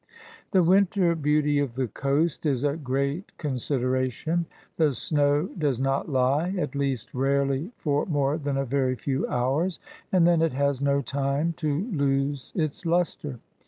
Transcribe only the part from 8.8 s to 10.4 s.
few hours; and